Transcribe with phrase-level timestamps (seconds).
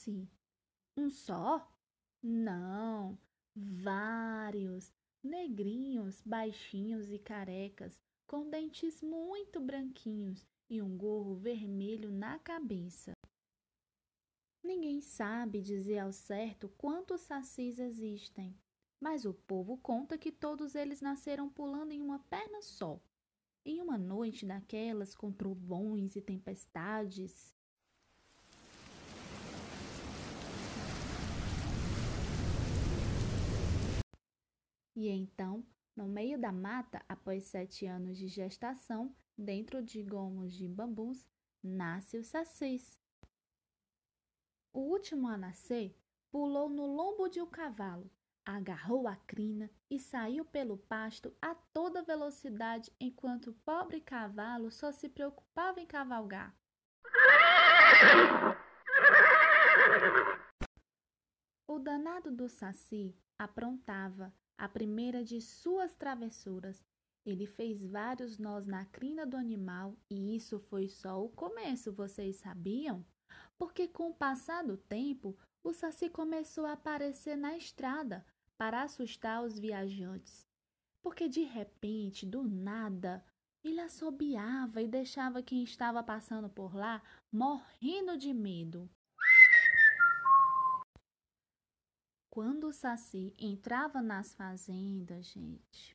[0.00, 0.26] Saci.
[0.96, 1.70] Um só?
[2.22, 3.18] Não,
[3.54, 4.92] vários,
[5.22, 13.12] negrinhos, baixinhos e carecas, com dentes muito branquinhos e um gorro vermelho na cabeça.
[14.62, 18.56] Ninguém sabe dizer ao certo quantos sacis existem,
[19.00, 23.00] mas o povo conta que todos eles nasceram pulando em uma perna só.
[23.64, 27.54] Em uma noite daquelas com trovões e tempestades,
[34.94, 35.64] E então,
[35.96, 41.26] no meio da mata, após sete anos de gestação, dentro de gomos de bambus,
[41.62, 42.98] nasce o sacis.
[44.72, 45.96] O último a nascer
[46.30, 48.10] pulou no lombo de um cavalo,
[48.44, 54.92] agarrou a crina e saiu pelo pasto a toda velocidade enquanto o pobre cavalo só
[54.92, 56.56] se preocupava em cavalgar.
[61.66, 66.84] O danado do Saci aprontava a primeira de suas travessuras.
[67.24, 72.36] Ele fez vários nós na crina do animal e isso foi só o começo, vocês
[72.36, 73.02] sabiam?
[73.56, 78.24] Porque com o passar do tempo, o Saci começou a aparecer na estrada
[78.58, 80.46] para assustar os viajantes.
[81.02, 83.24] Porque de repente, do nada,
[83.64, 88.90] ele assobiava e deixava quem estava passando por lá morrendo de medo.
[92.42, 95.94] Quando o Saci entrava nas fazendas, gente,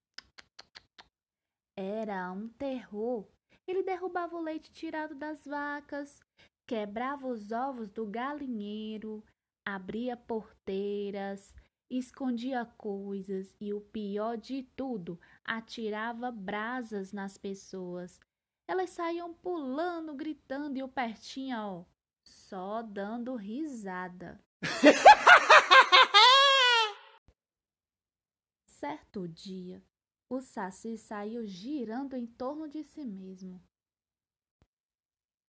[1.76, 3.28] era um terror.
[3.68, 6.22] Ele derrubava o leite tirado das vacas,
[6.68, 9.23] quebrava os ovos do galinheiro,
[9.66, 11.52] abria porteiras,
[11.90, 18.20] escondia coisas e o pior de tudo, atirava brasas nas pessoas.
[18.68, 21.86] Elas saíam pulando, gritando e o pertinho, ó,
[22.23, 24.39] só dando risada.
[28.77, 29.81] Certo dia,
[30.30, 33.63] o Saci saiu girando em torno de si mesmo.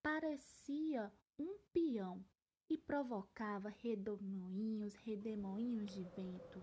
[0.01, 2.25] Parecia um peão
[2.71, 6.63] e provocava redemoinhos, redemoinhos de vento.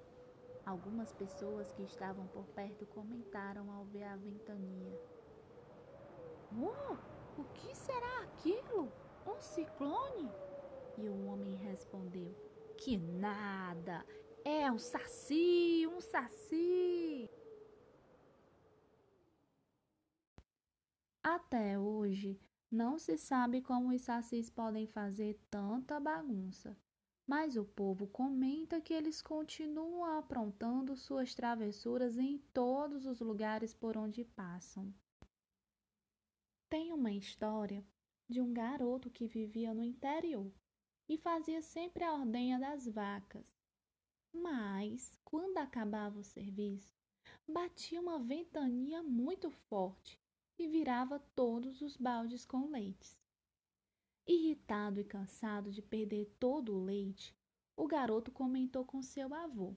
[0.66, 4.98] Algumas pessoas que estavam por perto comentaram ao ver a ventania.
[6.54, 8.90] Oh, o que será aquilo?
[9.28, 10.32] Um ciclone?
[10.98, 12.34] E o homem respondeu:
[12.78, 14.06] Que nada!
[14.46, 17.30] É um saci, um saci.
[21.24, 22.38] Até hoje,
[22.70, 26.78] não se sabe como os sacis podem fazer tanta bagunça,
[27.26, 33.96] mas o povo comenta que eles continuam aprontando suas travessuras em todos os lugares por
[33.96, 34.94] onde passam.
[36.70, 37.86] Tem uma história
[38.28, 40.52] de um garoto que vivia no interior
[41.08, 43.63] e fazia sempre a ordenha das vacas.
[44.34, 46.92] Mas, quando acabava o serviço,
[47.48, 50.20] batia uma ventania muito forte
[50.58, 53.16] e virava todos os baldes com leite.
[54.26, 57.36] Irritado e cansado de perder todo o leite,
[57.76, 59.76] o garoto comentou com seu avô: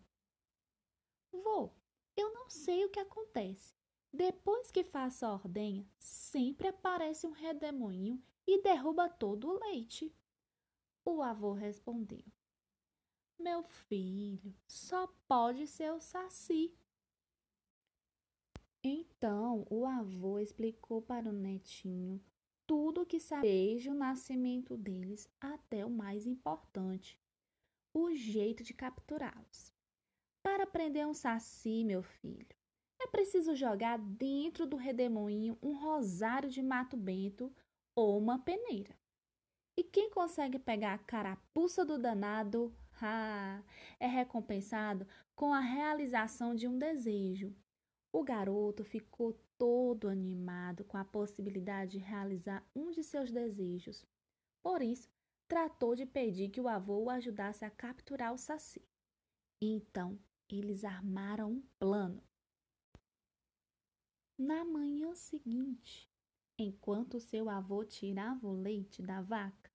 [1.33, 1.73] Vô,
[2.17, 3.75] eu não sei o que acontece.
[4.13, 10.15] Depois que faço a ordenha, sempre aparece um redemoinho e derruba todo o leite.
[11.05, 12.25] O avô respondeu:
[13.39, 16.75] meu filho, só pode ser o Saci.
[18.83, 22.23] Então o avô explicou para o netinho
[22.67, 27.19] tudo o que sabia desde o nascimento deles até o mais importante,
[27.95, 29.73] o jeito de capturá-los.
[30.43, 32.57] Para prender um saci, meu filho,
[33.01, 37.53] é preciso jogar dentro do redemoinho um rosário de mato bento
[37.95, 38.97] ou uma peneira.
[39.77, 43.63] E quem consegue pegar a carapuça do danado ah,
[44.01, 47.55] é recompensado com a realização de um desejo.
[48.13, 54.07] O garoto ficou todo animado com a possibilidade de realizar um de seus desejos.
[54.63, 55.09] Por isso,
[55.47, 58.83] tratou de pedir que o avô o ajudasse a capturar o saci.
[59.61, 60.19] Então,
[60.49, 62.23] eles armaram um plano.
[64.39, 66.11] Na manhã seguinte,
[66.59, 69.71] enquanto seu avô tirava o leite da vaca,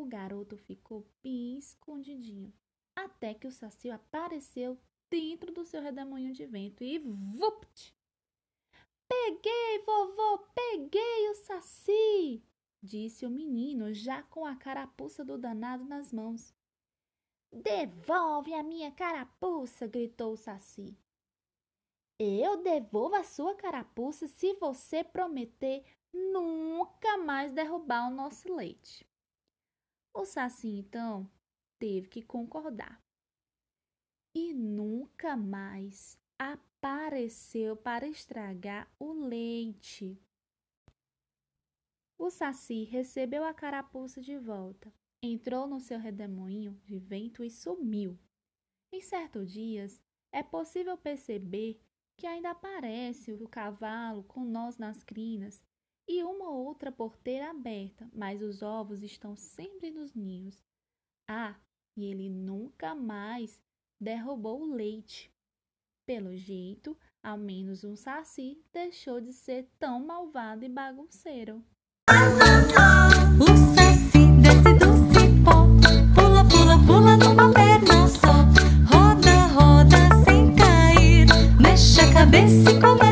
[0.00, 2.52] o garoto ficou bem escondidinho,
[2.94, 4.78] até que o Saci apareceu
[5.10, 7.94] dentro do seu redemoinho de vento e vupt!
[9.08, 12.42] Peguei, vovô, peguei o Saci!
[12.82, 16.54] Disse o menino, já com a carapuça do danado nas mãos.
[17.50, 19.86] Devolve a minha carapuça!
[19.86, 20.96] gritou o Saci.
[22.18, 29.07] Eu devolvo a sua carapuça se você prometer nunca mais derrubar o nosso leite.
[30.18, 31.30] O Saci, então,
[31.78, 33.00] teve que concordar.
[34.34, 40.20] E nunca mais apareceu para estragar o leite.
[42.18, 44.92] O Saci recebeu a carapuça de volta,
[45.22, 48.18] entrou no seu redemoinho de vento e sumiu.
[48.90, 51.80] Em certos dias, é possível perceber
[52.16, 55.62] que ainda aparece o cavalo com nós nas crinas
[56.08, 60.64] e uma ou outra porteira aberta, mas os ovos estão sempre nos ninhos.
[61.28, 61.56] Ah,
[61.96, 63.60] e ele nunca mais
[64.00, 65.28] derrubou o leite.
[66.06, 71.64] Pelo jeito, ao menos um saci deixou de ser tão malvado e bagunceiro.
[73.40, 75.66] O saci desce do cipó,
[76.14, 78.44] pula, pula, pula numa perna só,
[78.86, 81.26] roda, roda sem cair,
[81.60, 83.07] mexe a cabeça e começa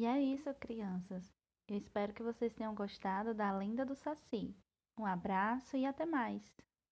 [0.00, 1.30] E é isso, crianças.
[1.68, 4.56] Eu espero que vocês tenham gostado da lenda do Saci.
[4.96, 6.42] Um abraço e até mais!